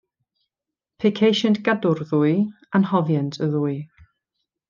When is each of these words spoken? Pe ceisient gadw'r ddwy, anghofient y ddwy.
Pe 1.03 1.11
ceisient 1.19 1.59
gadw'r 1.67 2.01
ddwy, 2.13 2.33
anghofient 2.79 3.39
y 3.49 3.51
ddwy. 3.53 3.77